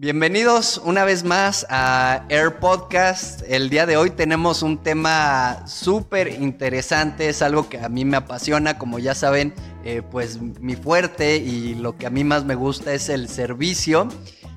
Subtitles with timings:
[0.00, 3.42] Bienvenidos una vez más a Air Podcast.
[3.48, 8.16] El día de hoy tenemos un tema súper interesante, es algo que a mí me
[8.16, 9.52] apasiona, como ya saben,
[9.82, 14.06] eh, pues mi fuerte y lo que a mí más me gusta es el servicio.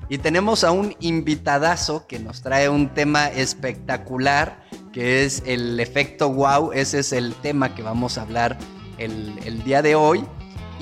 [0.08, 4.62] Y tenemos a un invitadazo que nos trae un tema espectacular,
[4.92, 6.70] que es el efecto wow.
[6.70, 8.58] Ese es el tema que vamos a hablar
[8.96, 10.24] el, el día de hoy.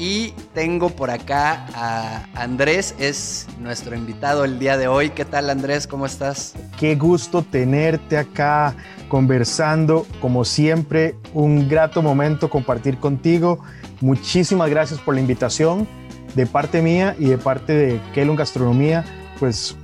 [0.02, 5.10] Y tengo por acá a Andrés, es nuestro invitado el día de hoy.
[5.10, 5.86] ¿Qué tal Andrés?
[5.86, 6.54] ¿Cómo estás?
[6.78, 8.74] Qué gusto tenerte acá
[9.10, 10.06] conversando.
[10.22, 13.60] Como siempre, un grato momento compartir contigo.
[14.00, 15.86] Muchísimas gracias por la invitación
[16.34, 19.04] de parte mía y de parte de Kelon Gastronomía.
[19.38, 19.76] Pues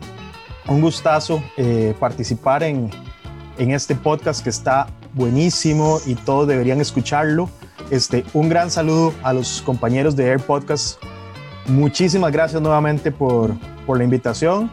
[0.66, 2.90] un gustazo eh, participar en,
[3.58, 7.50] en este podcast que está buenísimo y todos deberían escucharlo.
[7.90, 11.00] Este, un gran saludo a los compañeros de Air Podcast.
[11.66, 13.54] Muchísimas gracias nuevamente por,
[13.86, 14.70] por la invitación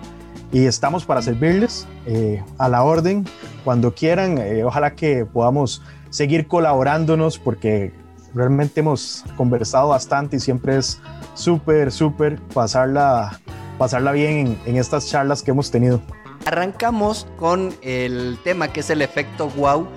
[0.52, 3.26] y estamos para servirles eh, a la orden
[3.64, 4.38] cuando quieran.
[4.38, 7.92] Eh, ojalá que podamos seguir colaborándonos porque
[8.34, 11.00] realmente hemos conversado bastante y siempre es
[11.34, 13.40] súper, súper pasarla,
[13.78, 16.02] pasarla bien en, en estas charlas que hemos tenido.
[16.46, 19.88] Arrancamos con el tema que es el efecto wow.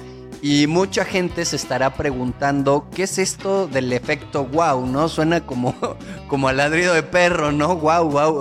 [0.48, 4.86] Y mucha gente se estará preguntando, ¿qué es esto del efecto wow?
[4.86, 5.08] ¿No?
[5.08, 5.74] Suena como,
[6.28, 7.74] como al ladrido de perro, ¿no?
[7.74, 8.32] Wow, wow.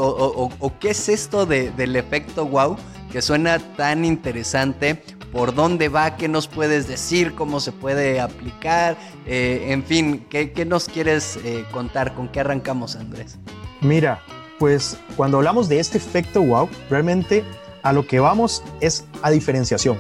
[0.60, 2.78] O, qué es esto de- del efecto wow
[3.12, 5.02] que suena tan interesante.
[5.32, 6.16] ¿Por dónde va?
[6.16, 7.34] ¿Qué nos puedes decir?
[7.34, 8.96] ¿Cómo se puede aplicar?
[9.26, 12.14] Eh, en fin, ¿qué, qué nos quieres eh, contar?
[12.14, 13.40] ¿Con qué arrancamos, Andrés?
[13.82, 14.22] Mira,
[14.60, 17.44] pues cuando hablamos de este efecto wow, realmente
[17.82, 19.98] a lo que vamos es a diferenciación.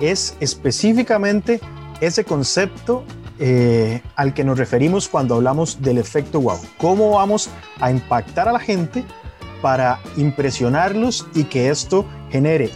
[0.00, 1.60] Es específicamente
[2.00, 3.04] ese concepto
[3.40, 6.58] eh, al que nos referimos cuando hablamos del efecto wow.
[6.76, 7.48] ¿Cómo vamos
[7.80, 9.04] a impactar a la gente
[9.62, 12.70] para impresionarlos y que esto genere,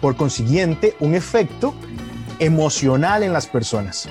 [0.00, 1.74] por consiguiente, un efecto
[2.38, 4.08] emocional en las personas?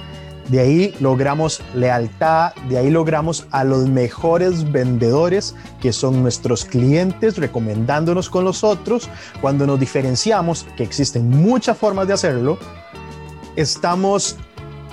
[0.49, 7.37] De ahí logramos lealtad, de ahí logramos a los mejores vendedores que son nuestros clientes
[7.37, 9.09] recomendándonos con los otros.
[9.41, 12.57] Cuando nos diferenciamos, que existen muchas formas de hacerlo,
[13.55, 14.37] estamos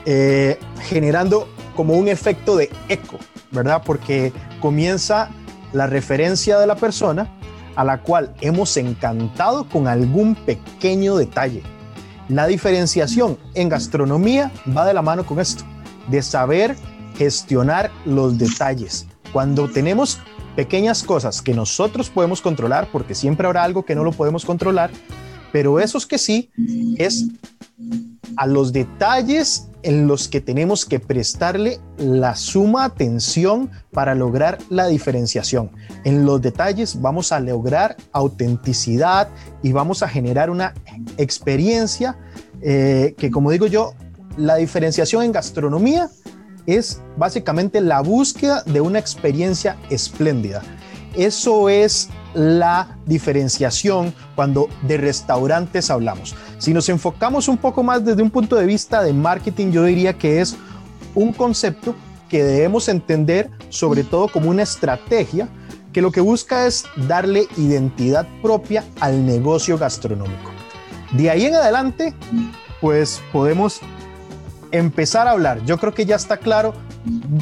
[0.05, 3.19] eh, generando como un efecto de eco,
[3.51, 3.83] ¿verdad?
[3.85, 5.31] Porque comienza
[5.73, 7.33] la referencia de la persona
[7.77, 11.63] a la cual hemos encantado con algún pequeño detalle.
[12.29, 15.65] La diferenciación en gastronomía va de la mano con esto,
[16.09, 16.77] de saber
[17.17, 19.07] gestionar los detalles.
[19.33, 20.19] Cuando tenemos
[20.57, 24.91] pequeñas cosas que nosotros podemos controlar, porque siempre habrá algo que no lo podemos controlar,
[25.53, 26.51] pero esos que sí
[26.99, 27.27] es
[28.37, 34.89] a los detalles en los que tenemos que prestarle la suma atención para lograr la
[34.89, 35.71] diferenciación.
[36.03, 39.29] En los detalles vamos a lograr autenticidad
[39.63, 40.75] y vamos a generar una
[41.19, 42.19] experiencia
[42.63, 43.95] eh, que, como digo yo,
[44.37, 46.11] la diferenciación en gastronomía
[46.67, 50.63] es básicamente la búsqueda de una experiencia espléndida.
[51.15, 56.35] Eso es la diferenciación cuando de restaurantes hablamos.
[56.59, 60.15] Si nos enfocamos un poco más desde un punto de vista de marketing, yo diría
[60.15, 60.57] que es
[61.15, 61.95] un concepto
[62.29, 65.49] que debemos entender sobre todo como una estrategia
[65.93, 70.51] que lo que busca es darle identidad propia al negocio gastronómico.
[71.13, 72.15] De ahí en adelante,
[72.81, 73.81] pues podemos
[74.73, 75.65] empezar a hablar.
[75.65, 76.75] Yo creo que ya está claro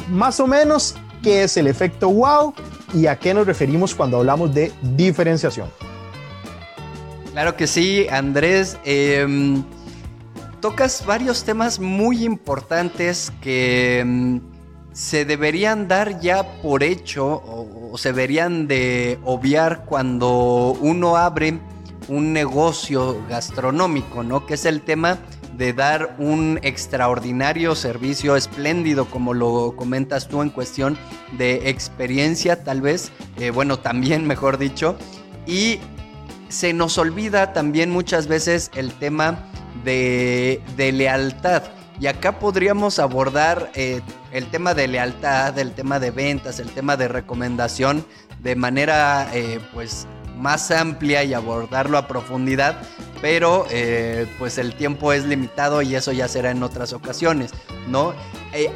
[0.09, 2.53] más o menos qué es el efecto wow
[2.93, 5.67] y a qué nos referimos cuando hablamos de diferenciación.
[7.35, 8.77] Claro que sí, Andrés.
[8.85, 9.61] Em,
[10.61, 14.39] tocas varios temas muy importantes que em,
[14.93, 21.59] se deberían dar ya por hecho o, se deberían de obviar cuando uno abre
[22.07, 24.45] un negocio gastronómico, ¿no?
[24.45, 25.17] Que es el tema
[25.57, 30.97] de dar un extraordinario servicio espléndido, como lo comentas tú en cuestión
[31.37, 34.95] de experiencia, tal vez, eh, bueno, también mejor dicho,
[35.45, 35.79] y
[36.49, 39.39] se nos olvida también muchas veces el tema
[39.83, 41.63] de, lealtad.
[41.99, 44.01] Y acá podríamos abordar eh,
[44.31, 48.05] el tema de lealtad, el tema de ventas, el tema de recomendación
[48.43, 50.05] de manera eh, pues
[50.37, 52.77] más amplia y abordarlo a profundidad,
[53.21, 57.51] pero eh, pues el tiempo es limitado y eso ya será en otras ocasiones,
[57.87, 58.13] ¿no?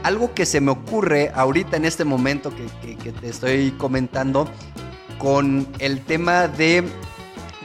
[0.04, 4.50] Algo que se me ocurre ahorita en este momento que, que te estoy comentando
[5.18, 6.84] con el tema de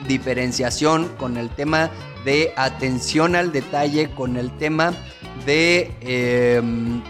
[0.07, 1.91] diferenciación, con el tema
[2.25, 4.93] de atención al detalle, con el tema
[5.47, 5.91] de...
[6.01, 7.03] Em,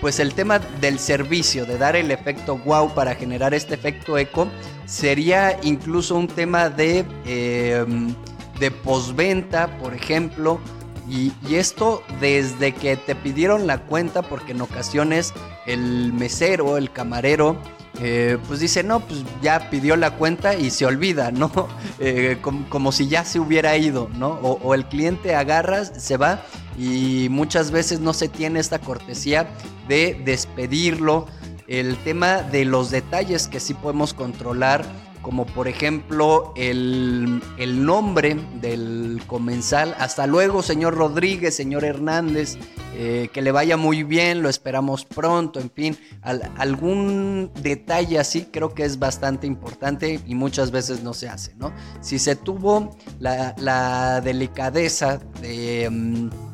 [0.00, 4.48] pues el tema del servicio, de dar el efecto wow para generar este efecto eco,
[4.84, 8.14] sería incluso un tema de, em,
[8.60, 10.60] de postventa, por ejemplo.
[11.08, 15.32] Y, esto desde que te pidieron la cuenta, porque en ocasiones
[15.66, 17.56] el mesero, el camarero,
[18.00, 21.50] eh, pues dice, no, pues ya pidió la cuenta y se olvida, ¿no?
[22.00, 24.30] Eh, como, si ya se hubiera ido, ¿no?
[24.42, 26.42] O, el cliente agarra, se va
[26.76, 29.48] y muchas veces no se tiene esta cortesía
[29.88, 31.26] de despedirlo.
[31.68, 34.84] El tema de los detalles que sí podemos controlar
[35.24, 39.96] como por ejemplo el, nombre del comensal.
[39.98, 42.56] Hasta luego, señor Rodríguez, señor Hernández,
[42.94, 48.74] eh, que le vaya muy bien, lo esperamos pronto, en fin, algún detalle así creo
[48.74, 51.72] que es bastante importante y muchas veces no se hace, ¿no?
[52.02, 55.88] Si se tuvo la, delicadeza de...
[55.90, 56.53] Mm,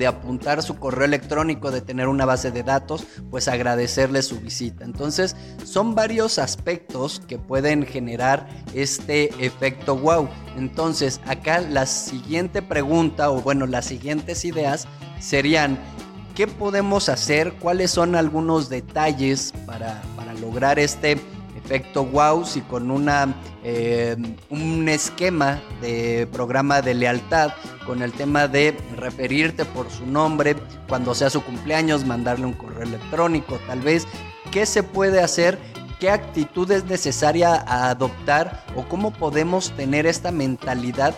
[0.00, 4.82] de apuntar su correo electrónico, de tener una base de datos, pues agradecerle su visita.
[4.86, 10.26] Entonces, son varios aspectos que pueden generar este efecto wow.
[10.56, 14.88] Entonces, acá la siguiente pregunta, o bueno, las siguientes ideas
[15.20, 15.78] serían,
[16.34, 17.52] ¿qué podemos hacer?
[17.60, 21.20] ¿Cuáles son algunos detalles para, para lograr este
[21.70, 23.32] efecto wow si con una,
[23.62, 24.16] eh,
[24.48, 27.52] un esquema de programa de lealtad
[27.86, 30.56] con el tema de referirte por su nombre
[30.88, 34.08] cuando sea su cumpleaños, mandarle un correo electrónico tal vez.
[34.50, 35.58] ¿Qué se puede hacer?
[36.00, 41.14] ¿Qué actitud es necesaria adoptar o cómo podemos tener esta mentalidad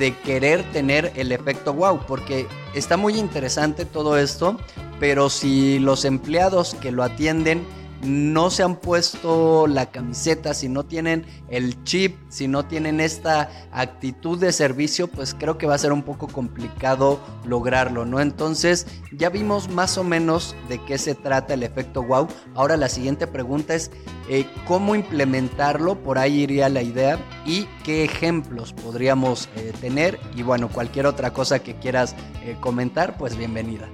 [0.00, 2.00] de querer tener el efecto wow?
[2.08, 4.58] Porque está muy interesante todo esto,
[4.98, 7.64] pero si los empleados que lo atienden
[8.02, 13.48] no se han puesto la camiseta, si no tienen el chip, si no tienen esta
[13.72, 18.20] actitud de servicio, pues creo que va a ser un poco complicado lograrlo, ¿no?
[18.20, 22.26] Entonces, ya vimos más o menos de qué se trata el efecto wow.
[22.54, 23.90] Ahora la siguiente pregunta es
[24.28, 30.18] eh, cómo implementarlo, por ahí iría la idea, y qué ejemplos podríamos eh, tener.
[30.34, 33.88] Y bueno, cualquier otra cosa que quieras eh, comentar, pues bienvenida.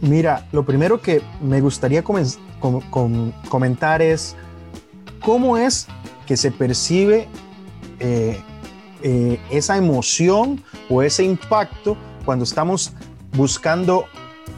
[0.00, 4.36] Mira, lo primero que me gustaría comentar es
[5.20, 5.86] cómo es
[6.26, 7.28] que se percibe
[7.98, 8.40] eh,
[9.02, 12.92] eh, esa emoción o ese impacto cuando estamos
[13.36, 14.04] buscando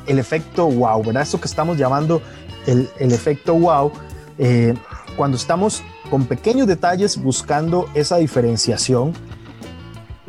[0.07, 1.23] el efecto wow, ¿verdad?
[1.23, 2.21] Eso que estamos llamando
[2.67, 3.93] el, efecto wow,
[4.39, 4.75] eh,
[5.17, 9.13] cuando estamos con pequeños detalles buscando esa diferenciación.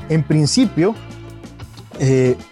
[0.07, 0.93] En principio,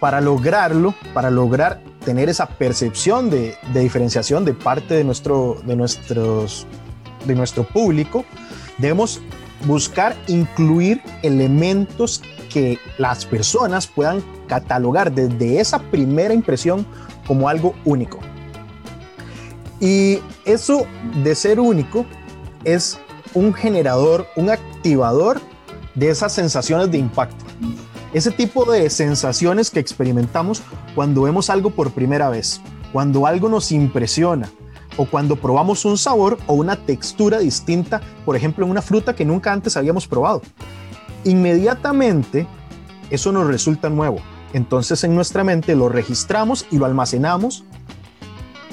[0.00, 6.66] para lograrlo, para lograr tener esa percepción de, diferenciación de parte de nuestro, de, nuestros,
[7.24, 8.24] de nuestro público,
[8.78, 9.20] debemos
[9.66, 12.22] buscar incluir elementos
[12.52, 16.86] que las personas puedan catalogar desde esa primera impresión
[17.26, 18.20] como algo único.
[19.80, 20.86] Y eso
[21.22, 22.06] de ser único
[22.64, 22.98] es
[23.34, 25.40] un generador, un activador
[25.94, 27.44] de esas sensaciones de impacto.
[28.14, 30.62] Ese tipo de sensaciones que experimentamos
[30.94, 32.60] cuando vemos algo por primera vez,
[32.92, 34.48] cuando algo nos impresiona
[34.96, 39.24] o cuando probamos un sabor o una textura distinta, por ejemplo, en una fruta que
[39.24, 40.42] nunca antes habíamos probado.
[41.24, 42.46] Inmediatamente
[43.10, 44.20] eso nos resulta nuevo.
[44.52, 47.64] Entonces en nuestra mente lo registramos y lo almacenamos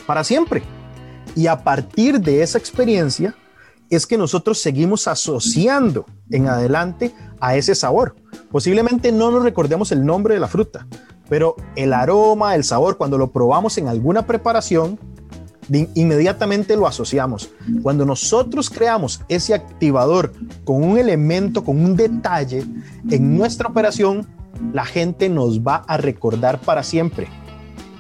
[0.06, 0.62] para siempre.
[1.36, 3.34] Y a partir de esa experiencia
[3.90, 8.21] es que nosotros seguimos asociando en adelante a ese sabor.
[8.52, 10.86] Posiblemente no nos recordemos el nombre de la fruta,
[11.30, 15.00] pero el aroma, el sabor, cuando lo probamos en alguna preparación,
[15.96, 17.50] inmediatamente lo asociamos.
[17.82, 20.34] Cuando nosotros creamos ese activador
[20.66, 22.66] con un elemento, con un detalle
[23.10, 24.28] en nuestra operación,
[24.74, 27.28] la gente nos va a recordar para siempre.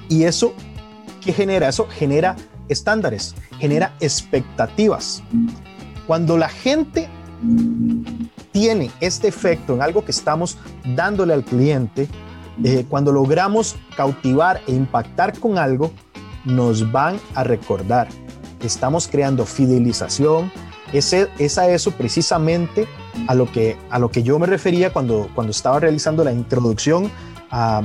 [0.09, 0.53] Y eso,
[1.23, 1.69] ¿qué genera?
[1.69, 2.35] Eso genera
[2.67, 5.23] estándares, genera expectativas.
[6.07, 7.07] Cuando la gente
[8.51, 10.57] tiene este efecto en algo que estamos
[10.95, 12.07] dándole al cliente,
[12.63, 15.91] eh, cuando logramos cautivar e impactar con algo,
[16.45, 18.07] nos van a recordar.
[18.61, 20.51] Estamos creando fidelización.
[20.93, 22.87] Ese, es a eso precisamente
[23.27, 27.09] a lo, que, a lo que yo me refería cuando, cuando estaba realizando la introducción
[27.49, 27.81] a,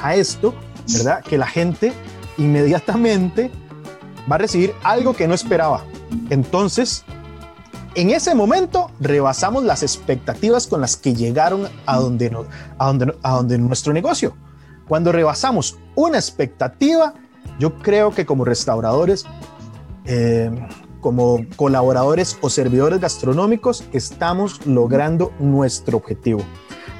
[0.00, 0.54] a esto,
[0.92, 1.22] ¿verdad?
[1.22, 1.92] Que la gente
[2.38, 3.50] inmediatamente
[4.30, 5.84] va a recibir algo que no esperaba.
[6.30, 7.04] Entonces,
[7.94, 12.36] en ese momento rebasamos las expectativas con las que llegaron a donde,
[12.78, 14.36] a donde, a donde nuestro negocio.
[14.88, 17.14] Cuando rebasamos una expectativa,
[17.58, 19.24] yo creo que como restauradores,
[20.04, 20.50] eh,
[21.00, 26.42] como colaboradores o servidores gastronómicos, estamos logrando nuestro objetivo.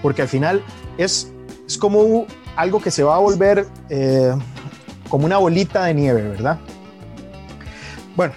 [0.02, 0.62] Porque al final
[0.98, 1.32] es,
[1.66, 4.34] es como algo que se va a volver eh,
[5.08, 6.58] como una bolita de nieve, ¿verdad?
[8.16, 8.34] Bueno,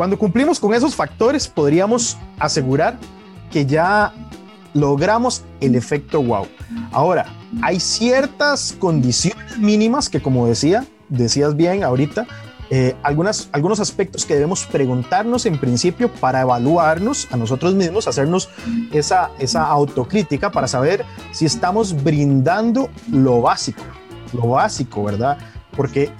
[0.00, 2.96] cuando cumplimos con esos factores, podríamos asegurar
[3.50, 4.14] que ya
[4.72, 6.46] logramos el efecto wow.
[6.90, 7.26] Ahora,
[7.60, 12.26] hay ciertas condiciones mínimas que, como decía, decías bien ahorita,
[12.70, 18.48] eh, algunas, algunos aspectos que debemos preguntarnos en principio para evaluarnos a nosotros mismos, hacernos
[18.92, 23.82] esa, esa autocrítica para saber si estamos brindando lo básico,
[24.32, 25.36] lo básico, ¿verdad?
[25.76, 26.10] Porque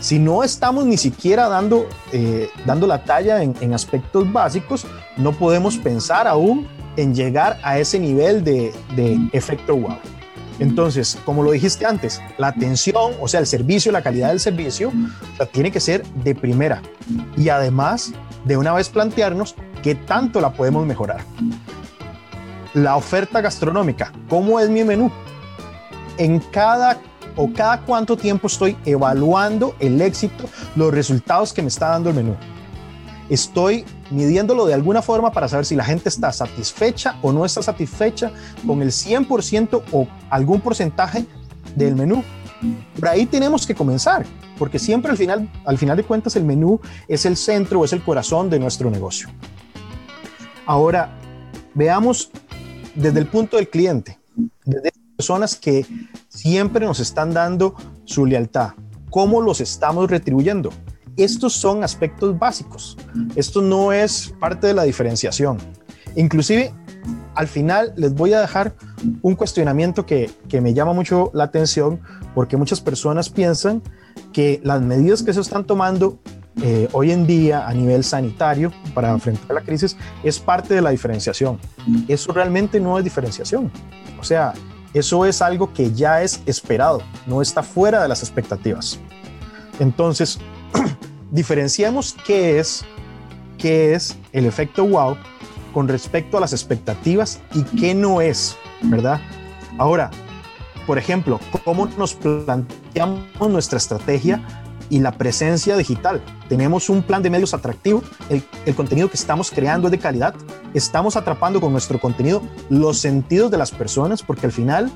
[0.00, 4.86] si no estamos ni siquiera dando, eh, dando la talla en, en, aspectos básicos,
[5.16, 9.98] no podemos pensar aún en llegar a ese nivel de, de efecto wow.
[10.58, 14.92] Entonces, como lo dijiste antes, la atención, o sea, el servicio, la calidad del servicio,
[15.52, 16.82] tiene que ser de primera.
[17.36, 18.12] Y además,
[18.44, 21.20] de una vez plantearnos qué tanto la podemos mejorar.
[22.74, 25.10] La oferta gastronómica, ¿cómo es mi menú?
[26.16, 26.98] En cada
[27.38, 30.44] o cada cuánto tiempo estoy evaluando el éxito,
[30.76, 32.36] los resultados que me está dando el menú
[33.28, 37.62] estoy midiéndolo de alguna forma para saber si la gente está satisfecha o no está
[37.62, 38.32] satisfecha
[38.66, 41.26] con el 100% o algún porcentaje
[41.74, 42.22] del menú.
[42.98, 44.24] Por ahí tenemos que comenzar,
[44.58, 47.92] porque siempre al final, al final de cuentas el menú es el centro o es
[47.92, 49.28] el corazón de nuestro negocio.
[50.66, 51.10] Ahora,
[51.74, 52.30] veamos
[52.94, 54.18] desde el punto del cliente,
[55.18, 55.84] personas que
[56.28, 57.74] siempre nos están dando
[58.06, 58.70] su lealtad,
[59.10, 60.70] cómo los estamos retribuyendo
[61.18, 62.96] estos son aspectos básicos.
[63.34, 65.58] Esto no es parte de la diferenciación.
[66.14, 66.72] Inclusive,
[67.34, 68.74] al final les voy a dejar
[69.22, 70.30] un cuestionamiento que,
[70.62, 72.00] me llama mucho la atención
[72.34, 73.82] porque muchas personas piensan
[74.32, 76.20] que las medidas que se están tomando
[76.62, 80.90] eh, hoy en día a nivel sanitario para enfrentar la crisis es parte de la
[80.90, 81.58] diferenciación.
[82.06, 83.70] Eso realmente no es diferenciación.
[84.20, 84.54] O sea,
[84.98, 88.98] eso es algo que ya es esperado, no está fuera de las expectativas.
[89.78, 90.38] Entonces,
[91.30, 92.84] diferenciemos qué es,
[93.58, 95.16] qué es el efecto wow
[95.72, 99.20] con respecto a las expectativas y qué no es, ¿verdad?
[99.78, 100.10] Ahora,
[100.86, 104.42] por ejemplo, cómo nos planteamos nuestra estrategia
[104.90, 106.22] y la presencia digital.
[106.48, 110.34] Tenemos un plan de medios atractivo, el, contenido que estamos creando es de calidad,
[110.74, 114.90] estamos atrapando con nuestro contenido los sentidos de las personas, porque al final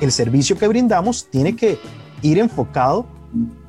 [0.00, 1.78] el servicio que brindamos tiene que
[2.22, 3.06] ir enfocado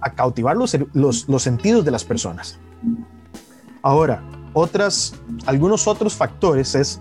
[0.02, 2.60] a cautivar los, los, sentidos de las personas.
[3.82, 5.16] Ahora, otras,
[5.46, 7.00] algunos otros factores es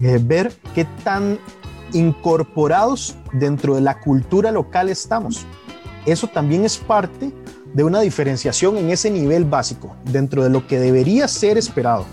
[0.00, 1.38] eh, ver qué tan
[1.92, 5.46] incorporados dentro de la cultura local estamos.
[6.06, 7.32] Eso también es parte
[7.72, 12.04] de una diferenciación en ese nivel básico, dentro de lo que debería ser esperado.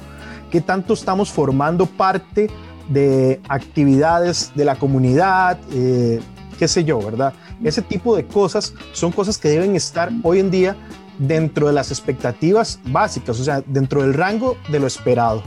[0.51, 2.49] ¿Qué tanto estamos formando parte
[2.89, 5.59] de actividades de la comunidad?
[5.71, 6.19] Eh,
[6.57, 7.33] qué sé yo, ¿verdad?
[7.63, 10.75] Ese tipo de cosas son cosas que deben estar hoy en día
[11.17, 15.43] dentro de las expectativas básicas, o sea, dentro del rango de lo esperado.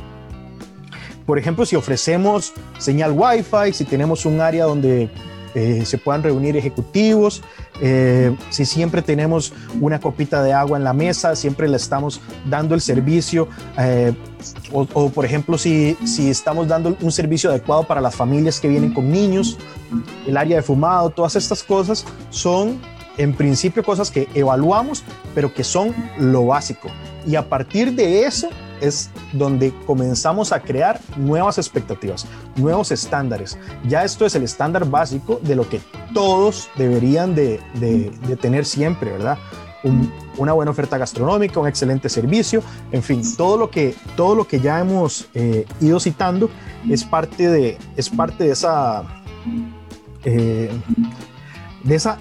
[1.27, 5.11] Por ejemplo, si ofrecemos señal Wi-Fi, si tenemos un área donde
[5.55, 7.43] eh, se puedan reunir ejecutivos,
[7.81, 12.75] eh, si siempre tenemos una copita de agua en la mesa, siempre le estamos dando
[12.75, 14.15] el servicio, eh,
[14.73, 18.93] o, por ejemplo si, si estamos dando un servicio adecuado para las familias que vienen
[18.93, 19.59] con niños,
[20.27, 22.81] el área de fumado, todas estas cosas son
[23.19, 25.05] en principio cosas que evaluamos,
[25.35, 26.89] pero que son lo básico.
[27.27, 28.49] Y a partir de eso
[28.83, 33.57] es donde comenzamos a crear nuevas expectativas, nuevos estándares.
[33.89, 35.81] Ya esto es el estándar básico de lo que
[36.13, 37.61] todos deberían de,
[38.41, 39.39] tener siempre, ¿verdad?
[40.37, 42.63] una buena oferta gastronómica, un excelente servicio,
[42.93, 46.51] en fin, todo lo que, todo lo que ya hemos eh, ido citando
[46.89, 49.03] es parte de, es parte de esa,
[50.25, 50.71] eh,
[51.83, 52.19] de esa,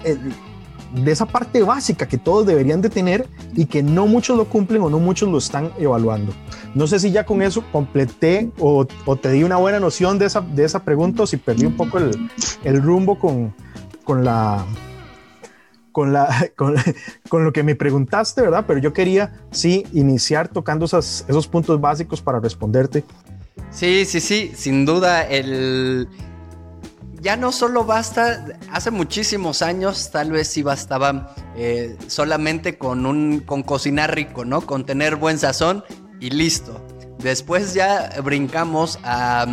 [0.94, 4.82] de esa parte básica que todos deberían de tener y que no muchos lo cumplen
[4.82, 6.32] o no muchos lo están evaluando.
[6.74, 10.40] No sé si ya con eso completé o, te di una buena noción de esa,
[10.40, 12.30] de esa pregunta o si perdí un poco el,
[12.64, 13.54] el rumbo con,
[14.04, 14.64] con la...
[15.92, 16.50] Con, la,
[17.28, 18.64] con, lo que me preguntaste, ¿verdad?
[18.66, 23.04] Pero yo quería, sí, iniciar tocando esos puntos básicos para responderte.
[23.70, 26.08] Sí, sí, sí, sin duda el,
[27.22, 33.40] ya no solo basta, hace muchísimos años tal vez sí bastaba eh, solamente con, un,
[33.40, 34.62] con cocinar rico, ¿no?
[34.62, 35.84] Con tener buen sazón
[36.18, 36.84] y listo.
[37.20, 39.46] Después ya brincamos a,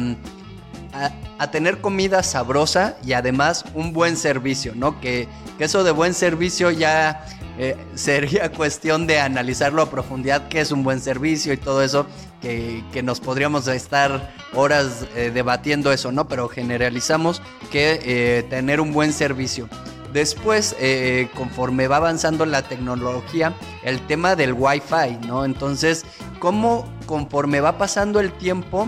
[1.37, 4.99] a, tener comida sabrosa y además un buen servicio, ¿no?
[4.99, 5.27] Que,
[5.59, 7.23] que eso de buen servicio ya
[7.59, 12.07] eh, sería cuestión de analizarlo a profundidad, qué es un buen servicio y todo eso,
[12.41, 16.27] que, nos podríamos estar horas eh, debatiendo eso, ¿no?
[16.27, 17.41] Pero generalizamos
[17.71, 19.69] que eh, tener un buen servicio.
[20.13, 23.53] Después, eh, conforme va avanzando la tecnología,
[23.83, 25.45] el tema del Wi-Fi, ¿no?
[25.45, 26.03] Entonces,
[26.39, 28.87] ¿cómo conforme va pasando el tiempo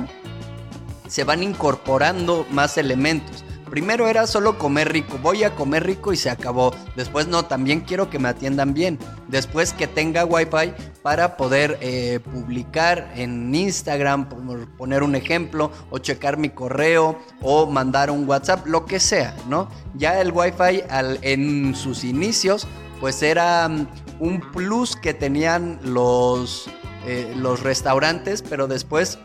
[1.07, 3.43] se van incorporando más elementos?
[3.71, 6.75] Primero era solo comer rico, voy a comer rico y se acabó.
[6.97, 8.99] Después no, también quiero que me atiendan bien.
[9.29, 15.99] Después que tenga wifi para poder eh, publicar en Instagram, por poner un ejemplo, o
[15.99, 19.69] checar mi correo, o mandar un WhatsApp, lo que sea, ¿no?
[19.93, 22.67] Ya el wifi al, en sus inicios,
[22.99, 23.87] pues era um,
[24.19, 26.69] un plus que tenían los,
[27.07, 29.17] eh, los restaurantes, pero después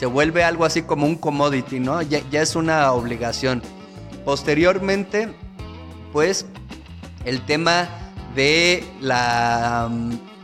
[0.00, 2.00] se vuelve algo así como un commodity, ¿no?
[2.00, 3.60] Ya, es una obligación.
[4.24, 5.28] Posteriormente,
[6.10, 6.46] pues,
[7.26, 7.86] el tema
[8.34, 9.90] de la...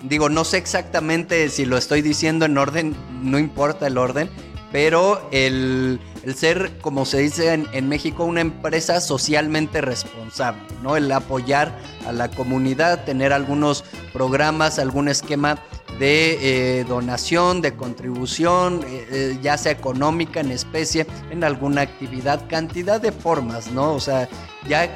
[0.02, 4.28] Digo, no sé exactamente si lo estoy diciendo en orden, no importa el orden,
[4.72, 10.98] pero el, el ser, como se dice en, en, México, una empresa socialmente responsable, ¿no?
[10.98, 11.74] El apoyar
[12.06, 15.58] a la comunidad, tener algunos programas, algún esquema
[15.98, 22.46] de eh, donación, de contribución, eh, eh, ya sea económica, en especie, en alguna actividad,
[22.48, 23.94] cantidad de formas, ¿no?
[23.94, 24.28] O sea,
[24.68, 24.90] ya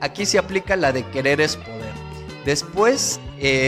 [0.00, 1.92] aquí se aplica la de querer es poder.
[2.44, 3.20] Después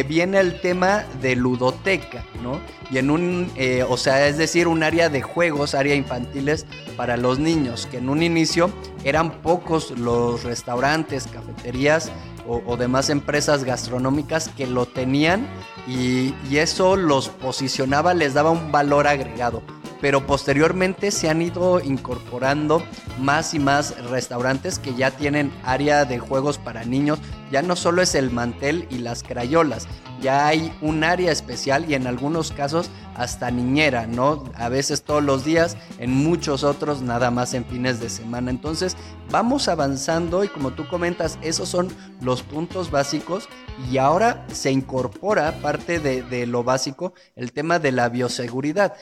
[0.09, 2.61] viene el tema de ludoteca, ¿no?
[2.91, 3.53] Y en un,
[3.89, 8.09] o sea, es decir, un área de juegos, área infantiles para los niños, que en
[8.09, 8.73] un inicio
[9.05, 12.11] eran pocos los restaurantes, cafeterías
[12.47, 15.47] o, demás empresas gastronómicas que lo tenían
[15.87, 19.63] y eso los posicionaba, les daba un valor agregado
[20.05, 22.85] pero posteriormente se han ido incorporando
[23.19, 27.21] más y más restaurantes que ya tienen área de juegos para niños.
[27.51, 29.89] Ya no solo es el mantel y las crayolas,
[30.21, 34.45] ya hay un área especial y en algunos casos hasta niñera, ¿no?
[34.57, 38.51] A veces todos los días, en muchos otros nada más en fines de semana.
[38.51, 38.99] Entonces
[39.31, 41.89] vamos avanzando y como tú comentas, esos son
[42.21, 43.49] los puntos básicos
[43.91, 48.95] y ahora se incorpora parte de, de lo básico el tema de la bioseguridad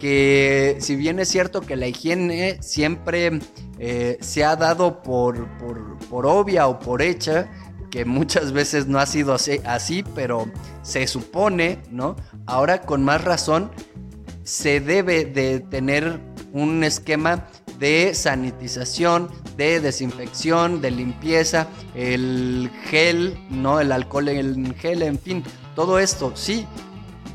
[0.00, 3.38] que si bien es cierto que la higiene siempre
[3.78, 5.46] eh, se ha dado por,
[6.08, 7.50] por, obvia o por hecha,
[7.90, 10.50] que muchas veces no ha sido así, así, pero
[10.82, 12.16] se supone, ¿no?
[12.46, 13.70] Ahora con más razón
[14.42, 16.18] se debe de tener
[16.52, 17.46] un esquema
[17.78, 23.80] de sanitización, de desinfección, de limpieza, el gel, ¿no?
[23.80, 26.66] El alcohol en gel, en fin, todo esto, sí.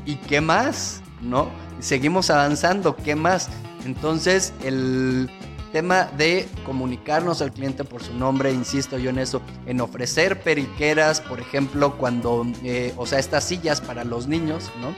[0.04, 1.02] ¿Y qué más?
[1.20, 1.65] ¿No?
[1.80, 3.48] Seguimos avanzando, ¿qué más?
[3.84, 5.30] Entonces, el
[5.76, 11.20] tema de comunicarnos al cliente por su nombre, insisto yo en eso, en ofrecer periqueras,
[11.20, 14.88] por ejemplo, cuando, eh, o sea, estas sillas para los niños, ¿no?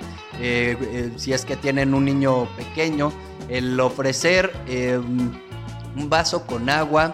[0.40, 3.12] Eh, eh, si es que tienen un niño pequeño,
[3.48, 4.52] el ofrecer
[5.96, 7.12] un vaso con agua,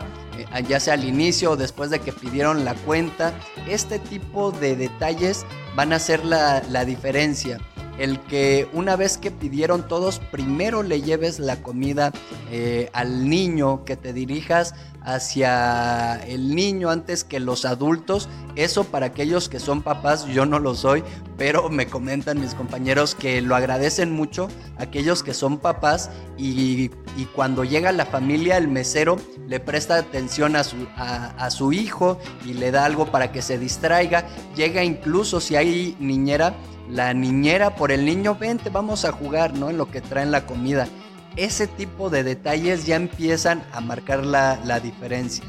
[0.69, 3.33] ya sea al inicio o después de que pidieron la cuenta,
[3.67, 7.59] este tipo de detalles van a hacer la, la diferencia
[7.99, 12.13] el que una vez que pidieron todos, primero le lleves la comida
[12.51, 18.29] eh, al niño, que te dirijas hacia el niño antes que los adultos.
[18.57, 21.05] Eso para aquellos que son papás, yo no lo soy,
[21.37, 26.91] pero me comentan mis compañeros que lo agradecen mucho, aquellos que son papás y,
[27.35, 32.85] cuando llega la familia, el mesero le presta atención a su hijo y le da
[32.85, 34.27] algo para que se distraiga.
[34.57, 36.55] Llega incluso si hay niñera
[36.89, 39.71] la niñera por el niño, vente, vamos a jugar, ¿no?
[39.71, 40.89] En lo que traen la comida.
[41.37, 45.45] Ese tipo de detalles ya empiezan a marcar la, la diferencia.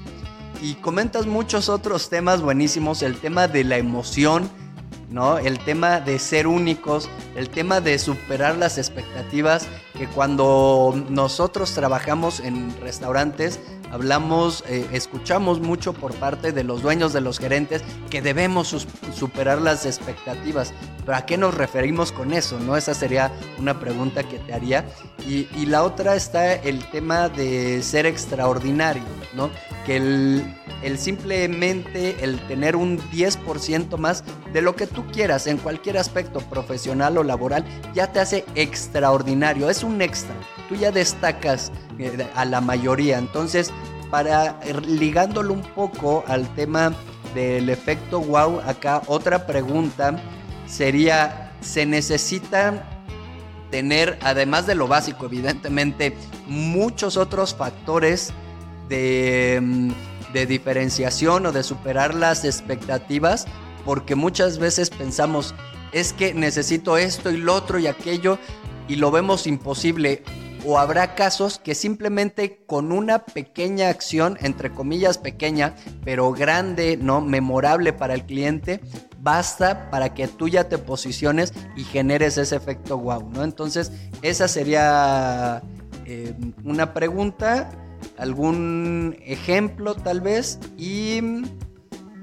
[0.61, 4.49] Y comentas muchos otros temas buenísimos, el tema de la emoción,
[5.09, 5.37] ¿no?
[5.37, 12.39] El tema de ser únicos, el tema de superar las expectativas, que cuando nosotros trabajamos
[12.39, 13.59] en restaurantes,
[13.91, 19.61] hablamos, eh, escuchamos mucho por parte de los dueños, de los gerentes, que debemos superar
[19.61, 20.73] las expectativas.
[21.05, 22.59] ¿Pero a qué nos referimos con eso?
[22.59, 22.75] ¿no?
[22.75, 24.85] Esa sería una pregunta que te haría.
[25.25, 29.49] Y, y la otra está el tema de ser extraordinario, ¿no?
[29.85, 35.57] Que el, el simplemente el tener un 10% más de lo que tú quieras en
[35.57, 40.35] cualquier aspecto profesional o laboral ya te hace extraordinario, es un extra.
[40.69, 43.17] Tú ya destacas eh, a la mayoría.
[43.17, 43.71] Entonces,
[44.11, 46.93] para ligándolo un poco al tema
[47.33, 50.15] del efecto wow, acá otra pregunta
[50.67, 53.01] sería, ¿se necesita
[53.71, 58.31] tener, además de lo básico, evidentemente, muchos otros factores
[58.87, 59.91] de, mm,
[60.35, 63.45] de diferenciación o de superar las expectativas,
[63.85, 65.55] porque muchas veces pensamos,
[65.93, 68.37] es que necesito esto y lo otro y aquello,
[68.89, 70.23] y lo vemos imposible.
[70.67, 77.21] O habrá casos que simplemente con una pequeña acción, entre comillas pequeña, pero grande, ¿no?
[77.21, 78.81] Memorable para el cliente,
[79.21, 83.43] basta para que tú ya te posiciones y generes ese efecto wow, ¿no?
[83.43, 85.61] Entonces, esa sería
[86.05, 86.33] eh,
[86.65, 87.69] una pregunta,
[88.17, 91.21] algún ejemplo tal vez, y,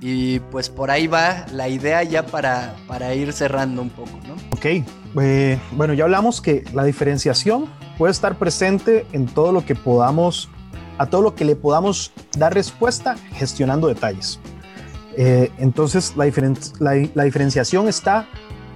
[0.01, 4.35] y, pues por ahí va la idea ya para, para ir cerrando un poco, ¿no?
[4.51, 4.85] Ok,
[5.21, 7.67] eh, bueno, ya hablamos que la diferenciación
[7.99, 10.49] puede estar presente en todo lo que podamos,
[10.99, 14.41] a todo lo que le podamos dar respuesta gestionando detalles.
[15.17, 16.25] Eh, entonces, la,
[17.15, 18.27] la, diferenciación está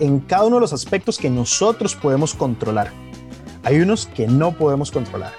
[0.00, 2.90] en cada uno de los aspectos que nosotros podemos controlar.
[3.64, 5.32] Hay unos que no podemos controlar.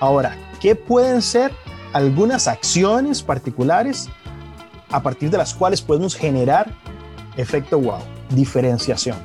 [0.00, 1.52] Ahora, ¿qué pueden ser
[1.92, 4.08] algunas acciones particulares
[4.90, 6.72] a partir de las cuales podemos generar
[7.36, 9.16] efecto wow, diferenciación?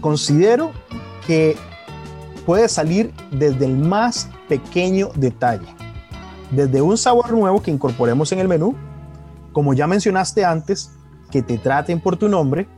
[0.00, 0.70] Considero
[1.26, 1.56] que
[2.46, 5.66] puede salir desde el más pequeño detalle,
[6.50, 8.76] desde un sabor nuevo que incorporemos en el menú,
[9.52, 10.92] como ya mencionaste antes,
[11.30, 12.68] que te traten por tu nombre,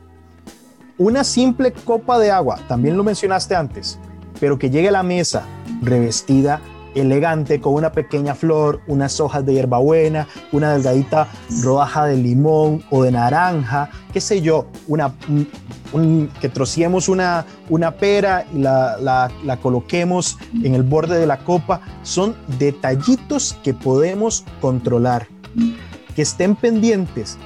[0.97, 3.99] una simple copa de agua, también lo mencionaste antes,
[4.41, 5.45] pero que llegue a la mesa
[5.81, 6.59] revestida
[6.95, 11.27] elegante con una pequeña flor, unas hojas de hierbabuena, una delgadita
[11.61, 15.13] rodaja de limón o de naranja, qué sé yo, una,
[16.41, 21.37] que trociemos una, una pera y la, la, la coloquemos en el borde de la
[21.37, 25.27] copa, son detallitos que podemos controlar.
[26.15, 27.37] Que estén pendientes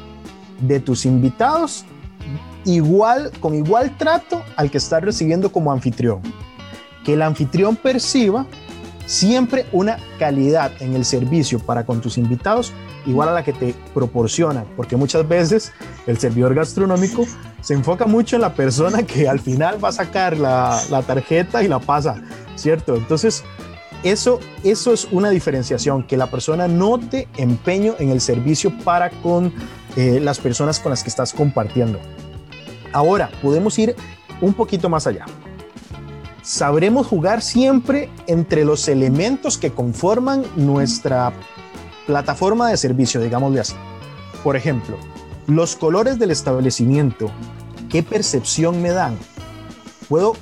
[0.62, 1.86] de tus invitados
[2.66, 6.22] igual, con igual trato al que estás recibiendo como anfitrión.
[7.06, 8.46] Que el anfitrión perciba
[9.06, 12.74] siempre una calidad en el servicio para con tus invitados
[13.06, 15.72] igual a la que te proporciona, porque muchas veces
[16.08, 17.26] el servidor gastronómico
[17.62, 21.68] se enfoca mucho en la persona que al final va a sacar la, tarjeta y
[21.68, 22.16] la pasa,
[22.56, 22.96] ¿cierto?
[22.96, 23.44] Entonces,
[24.04, 29.54] eso, eso es una diferenciación, que la persona note empeño en el servicio para con
[29.96, 32.00] eh, las personas con las que estás compartiendo.
[32.92, 33.96] Ahora, podemos ir
[34.42, 35.26] un poquito más allá
[36.46, 41.34] sabremos jugar siempre entre los elementos que conforman nuestra
[42.06, 43.74] plataforma de servicio, digámosle así.
[44.44, 44.96] Por ejemplo,
[45.48, 47.32] los colores del establecimiento,
[47.90, 49.18] ¿qué percepción me dan?
[50.08, 50.34] ¿Puedo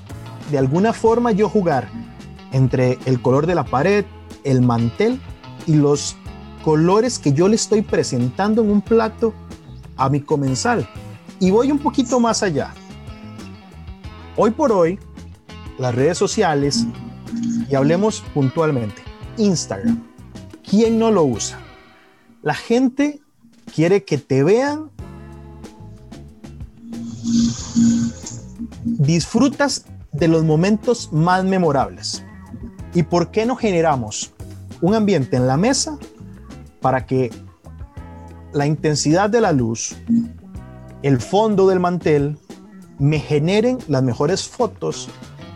[0.52, 1.90] de alguna forma yo jugar
[2.52, 4.04] entre el color de la pared,
[4.44, 5.22] el mantel
[5.66, 6.18] y los
[6.66, 9.34] colores que yo le estoy presentando en un plato
[9.96, 10.86] a mi comensal?
[11.40, 12.74] Y voy un poquito más allá.
[14.36, 15.00] Hoy por hoy,
[15.84, 16.88] las redes sociales
[17.70, 19.02] y hablemos puntualmente.
[19.36, 20.02] Instagram.
[20.66, 21.60] ¿Quién no lo usa?
[22.42, 23.20] La gente
[23.76, 24.92] quiere que te vean.
[28.86, 32.24] Disfrutas de los momentos más memorables.
[32.94, 34.32] ¿Y por qué no generamos
[34.80, 35.98] un ambiente en la mesa
[36.80, 37.30] para que
[38.54, 39.98] la intensidad de la luz,
[41.02, 42.38] el fondo del mantel,
[43.00, 45.10] me generen las mejores fotos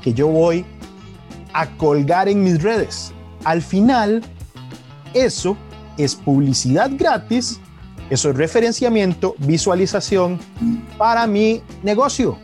[0.07, 0.65] que yo voy
[1.51, 3.11] a colgar en mis redes.
[3.43, 4.23] Al final,
[5.13, 5.57] eso
[5.97, 7.59] es publicidad gratis,
[8.09, 10.39] eso es referenciamiento, visualización
[10.97, 12.37] para mi negocio.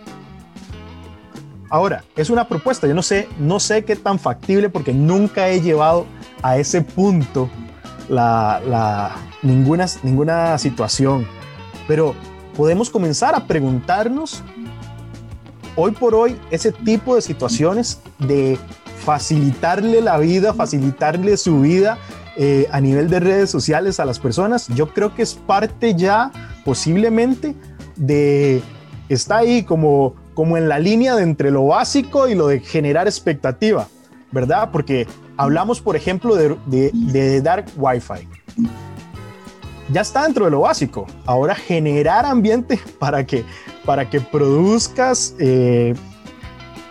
[1.69, 5.61] Ahora, es una propuesta, yo no sé, no sé qué tan factible porque nunca he
[5.61, 6.05] llevado
[6.41, 7.49] a ese punto
[9.41, 11.25] ninguna, ninguna situación,
[11.87, 12.13] pero
[12.57, 14.43] podemos comenzar a preguntarnos
[15.75, 18.57] hoy por hoy ese tipo de situaciones de
[19.03, 21.97] facilitarle la vida, facilitarle su vida
[22.35, 26.31] eh, a nivel de redes sociales a las personas, yo creo que es parte ya
[26.65, 27.55] posiblemente
[27.95, 28.61] de,
[29.09, 33.07] está ahí como, como en la línea de entre lo básico y lo de generar
[33.07, 33.87] expectativa,
[34.31, 34.69] ¿verdad?
[34.71, 35.07] Porque
[35.37, 38.27] hablamos, por ejemplo, de, de, dar Wi-Fi
[39.89, 41.05] ya está dentro de lo básico.
[41.25, 43.45] Ahora generar ambiente para que,
[43.85, 45.93] para que produzcas eh,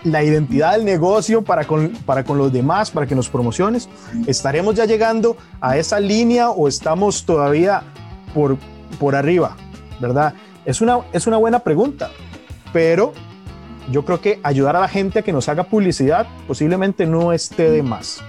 [0.05, 3.89] la identidad del negocio para con, para con los demás, para que nos promociones.
[4.27, 7.83] ¿Estaremos ya llegando a esa línea o estamos todavía
[8.35, 8.57] por,
[8.99, 9.57] por arriba?
[10.01, 10.35] ¿Verdad?
[10.65, 12.11] Es una, es una buena pregunta,
[12.73, 13.13] pero
[13.91, 17.71] yo creo que ayudar a la gente a que nos haga publicidad posiblemente no esté
[17.71, 18.21] de más.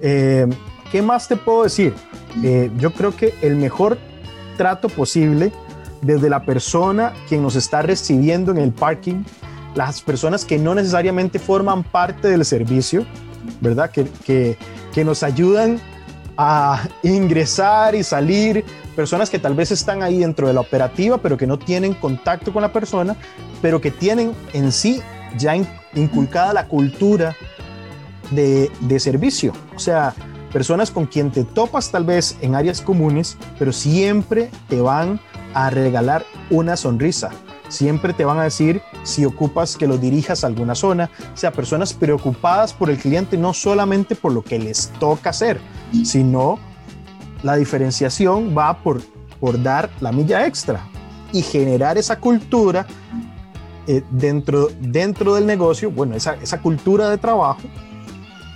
[0.00, 0.46] Eh,
[0.90, 1.94] ¿Qué más te puedo decir?
[2.42, 3.98] Eh, yo creo que el mejor
[4.56, 5.52] trato posible
[6.02, 9.24] desde la persona quien nos está recibiendo en el parking,
[9.74, 13.06] las personas que no necesariamente forman parte del servicio,
[13.60, 13.90] ¿verdad?
[13.90, 14.58] Que, que,
[14.92, 15.80] que nos ayudan
[16.36, 21.36] a ingresar y salir, personas que tal vez están ahí dentro de la operativa, pero
[21.36, 23.16] que no tienen contacto con la persona,
[23.62, 25.00] pero que tienen en sí
[25.38, 25.54] ya
[25.94, 27.34] inculcada la cultura
[28.30, 29.52] de, de servicio.
[29.74, 30.14] O sea,
[30.52, 35.20] personas con quien te topas tal vez en áreas comunes, pero siempre te van
[35.54, 37.30] a regalar una sonrisa.
[37.68, 41.94] Siempre te van a decir si ocupas que lo dirijas a alguna zona, sea, personas
[41.94, 45.58] preocupadas por el cliente, no solamente por lo que les toca hacer,
[46.04, 46.58] sino
[47.42, 49.00] la diferenciación va por,
[49.40, 50.86] por dar la milla extra
[51.32, 52.86] y generar esa cultura
[53.86, 57.62] eh, dentro, dentro del negocio, bueno, esa, esa cultura de trabajo,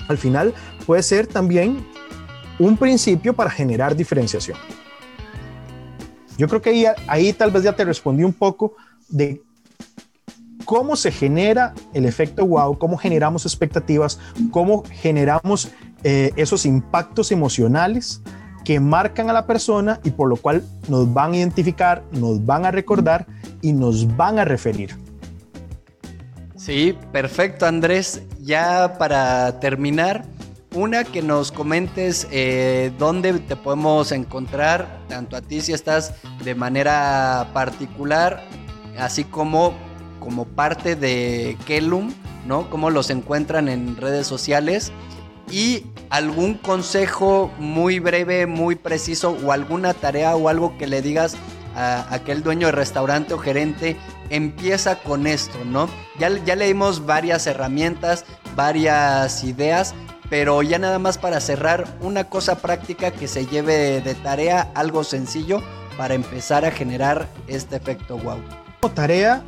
[0.09, 0.55] al final
[0.87, 1.85] puede ser también
[2.59, 4.57] un principio para generar diferenciación.
[6.38, 8.75] Yo creo que ahí, ahí tal vez ya te respondí un poco
[9.09, 9.42] de
[10.64, 14.18] cómo se genera el efecto wow, cómo generamos expectativas,
[14.51, 15.70] cómo generamos
[16.03, 18.20] eh, esos impactos emocionales
[18.64, 22.66] que marcan a la persona y por lo cual nos van a identificar, nos van
[22.66, 23.27] a recordar
[23.62, 24.96] y nos van a referir.
[26.57, 28.22] Sí, perfecto Andrés.
[28.40, 30.25] Ya para terminar,
[30.77, 36.55] una que nos comentes eh, dónde te podemos encontrar, tanto a ti si estás de
[36.55, 38.45] manera particular,
[38.99, 39.75] así como
[40.21, 42.12] como parte de Kelum,
[42.47, 42.69] ¿no?
[42.69, 44.91] Cómo los encuentran en redes sociales
[45.51, 51.37] y algún consejo muy breve, muy preciso o alguna tarea o algo que le digas
[51.77, 53.97] a aquel dueño de restaurante o gerente,
[54.31, 55.89] empieza con esto, ¿no?
[56.19, 58.25] Ya, ya leímos varias herramientas,
[58.57, 59.95] varias ideas,
[60.29, 65.05] pero ya nada más para cerrar, una cosa práctica que se lleve de tarea, algo
[65.05, 65.62] sencillo
[65.97, 68.39] para empezar a generar este efecto wow.
[68.95, 69.43] Tarea,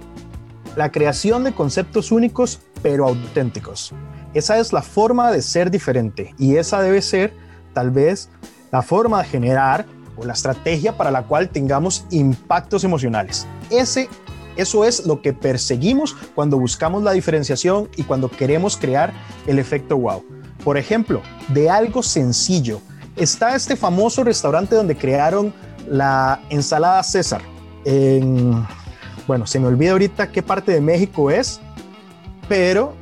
[0.74, 3.92] la creación de conceptos únicos pero auténticos.
[4.34, 7.32] Esa es la forma de ser diferente y esa debe ser
[7.72, 8.30] tal vez
[8.72, 9.86] la forma de generar
[10.16, 13.46] o la estrategia para la cual tengamos impactos emocionales.
[13.70, 14.08] Ese,
[14.56, 19.12] eso es lo que perseguimos cuando buscamos la diferenciación y cuando queremos crear
[19.46, 20.24] el efecto wow.
[20.68, 22.82] Por ejemplo, de algo sencillo,
[23.16, 25.54] está este famoso restaurante donde crearon
[25.88, 27.40] la ensalada César
[27.86, 28.66] en
[29.26, 31.58] bueno, se me olvida ahorita qué parte de México es,
[32.50, 32.92] pero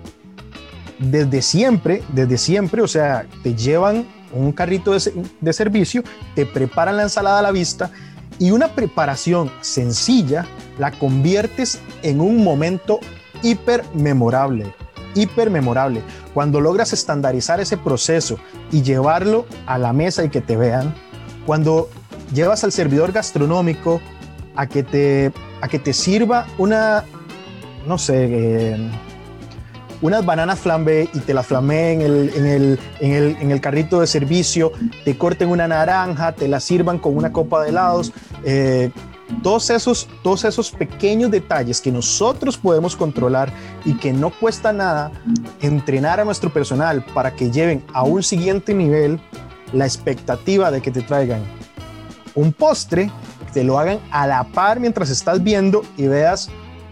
[1.01, 6.05] desde siempre, desde siempre, o sea, te llevan un carrito de, servicio,
[6.37, 7.91] te preparan la ensalada a la vista
[8.39, 10.47] y una preparación sencilla
[10.79, 13.01] la conviertes en un momento
[13.43, 14.73] hiper memorable,
[15.17, 16.03] hiper memorable.
[16.35, 18.39] Cuando logras estandarizar ese proceso
[18.71, 20.95] y llevarlo a la mesa y que te vean,
[21.47, 21.89] cuando
[22.33, 24.01] llevas al servidor gastronómico
[24.55, 27.05] a que te a que te sirva una,
[27.87, 28.91] no sé, eh,
[30.03, 33.61] unas bananas flambé y te las flamé en el, en, el, en, el, en el,
[33.61, 34.73] carrito de servicio,
[35.05, 38.13] te corten una naranja, te la sirvan con una copa de helados.
[38.45, 38.91] Eh,
[39.43, 43.53] todos esos, todos esos pequeños detalles que nosotros podemos controlar
[43.85, 45.11] y que no cuesta nada
[45.61, 49.21] entrenar a nuestro personal para que lleven a un siguiente nivel
[49.73, 51.43] la expectativa de que te traigan
[52.35, 53.11] un postre
[53.53, 56.51] te lo hagan a la par mientras estás viendo y veas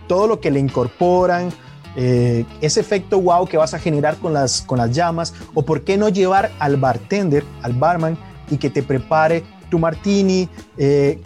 [0.08, 1.50] todo lo que le incorporan,
[1.94, 5.82] eh, ese efecto wow que vas a generar con las, con las llamas, o por
[5.82, 8.16] qué no llevar al bartender, al barman,
[8.50, 11.20] y que te prepare tu martini, eh,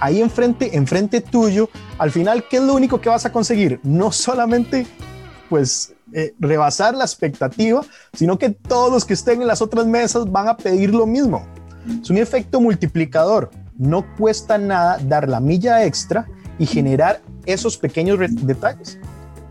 [0.00, 3.80] ahí enfrente, enfrente tuyo, al final, ¿qué es lo único que vas a conseguir?
[3.82, 4.86] No solamente,
[5.48, 7.82] pues, eh, rebasar la expectativa,
[8.12, 11.46] sino que todos los que estén en las otras mesas van a pedir lo mismo.
[12.02, 18.18] Es un efecto multiplicador no cuesta nada dar la milla extra y generar esos pequeños
[18.42, 18.98] detalles.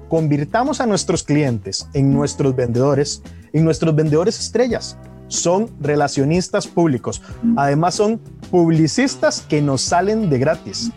[0.08, 4.98] Convirtamos a nuestros clientes en nuestros vendedores, en nuestros vendedores estrellas.
[5.30, 7.24] Son relacionistas públicos.
[7.58, 10.92] Además son publicistas que nos salen de gratis.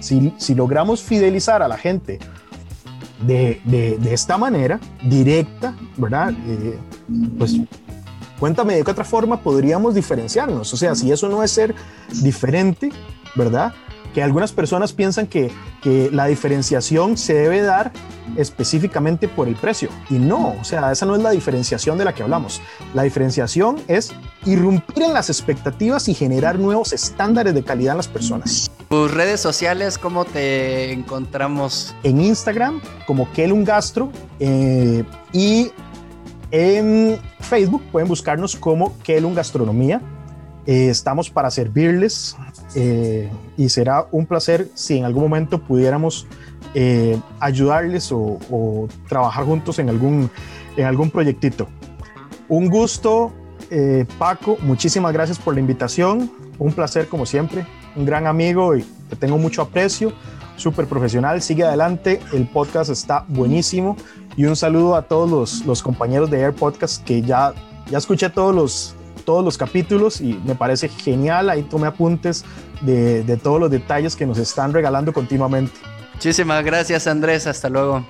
[0.00, 2.18] Si, logramos fidelizar a la gente
[3.26, 6.32] de, esta manera, directa, ¿verdad?
[6.46, 6.78] Eh,
[7.36, 7.58] pues
[8.38, 10.72] Cuéntame de qué otra forma podríamos diferenciarnos.
[10.72, 11.74] O sea, si eso no es ser
[12.22, 12.90] diferente,
[13.34, 13.72] ¿verdad?
[14.18, 17.92] Que algunas personas piensan que, que la diferenciación se debe dar
[18.36, 19.90] específicamente por el precio.
[20.10, 22.60] Y no, o sea, esa no es la diferenciación de la que hablamos.
[22.94, 24.12] La diferenciación es
[24.44, 28.68] irrumpir en las expectativas y generar nuevos estándares de calidad en las personas.
[28.88, 31.94] ¿Tus redes sociales cómo te encontramos?
[32.02, 35.70] En Instagram como Kelun Gastro eh, y
[36.50, 40.02] en Facebook pueden buscarnos como Kelun Gastronomía.
[40.66, 42.36] Eh, estamos para servirles
[42.74, 46.26] eh, y será un placer si en algún momento pudiéramos
[46.74, 50.30] eh, ayudarles o, trabajar juntos en algún,
[50.76, 51.68] en algún proyectito.
[52.48, 53.32] Un gusto,
[53.70, 58.84] eh, Paco, muchísimas gracias por la invitación, un placer como siempre, un gran amigo y
[59.08, 60.12] te tengo mucho aprecio,
[60.56, 63.96] súper profesional, sigue adelante, el podcast está buenísimo.
[64.36, 67.54] Y un saludo a todos los, los compañeros de Air Podcast que ya,
[67.90, 68.94] ya escuché todos los,
[69.28, 71.50] todos los capítulos y me parece genial.
[71.50, 72.46] Ahí tome apuntes
[72.80, 75.74] de, de todos los detalles que nos están regalando continuamente.
[76.14, 78.06] Muchísimas gracias Andrés, hasta luego.